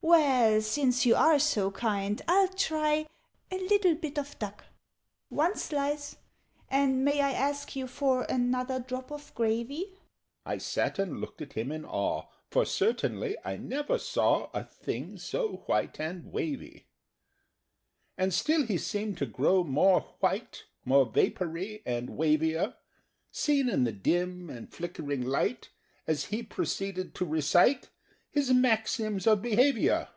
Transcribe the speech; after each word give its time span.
"Well, 0.00 0.62
since 0.62 1.04
you 1.04 1.16
are 1.16 1.40
so 1.40 1.70
kind, 1.70 2.22
I'll 2.28 2.48
try 2.48 3.08
A 3.50 3.58
little 3.58 3.94
bit 3.94 4.16
of 4.16 4.38
duck. 4.38 4.64
"One 5.28 5.56
slice! 5.56 6.16
And 6.70 7.04
may 7.04 7.20
I 7.20 7.32
ask 7.32 7.74
you 7.76 7.86
for 7.88 8.22
Another 8.22 8.78
drop 8.78 9.10
of 9.10 9.34
gravy?" 9.34 9.92
I 10.46 10.58
sat 10.58 10.98
and 11.00 11.20
looked 11.20 11.42
at 11.42 11.54
him 11.54 11.70
in 11.70 11.84
awe, 11.84 12.26
For 12.48 12.64
certainly 12.64 13.36
I 13.44 13.56
never 13.56 13.98
saw 13.98 14.48
A 14.54 14.62
thing 14.64 15.18
so 15.18 15.64
white 15.66 16.00
and 16.00 16.32
wavy. 16.32 16.86
And 18.16 18.32
still 18.32 18.64
he 18.64 18.78
seemed 18.78 19.18
to 19.18 19.26
grow 19.26 19.62
more 19.64 20.00
white, 20.20 20.64
More 20.84 21.06
vapoury, 21.06 21.82
and 21.84 22.10
wavier 22.16 22.76
Seen 23.30 23.68
in 23.68 23.84
the 23.84 23.92
dim 23.92 24.48
and 24.48 24.72
flickering 24.72 25.22
light, 25.26 25.68
As 26.06 26.26
he 26.26 26.42
proceeded 26.44 27.14
to 27.16 27.26
recite 27.26 27.90
His 28.30 28.52
"Maxims 28.52 29.26
of 29.26 29.40
Behaviour." 29.42 30.08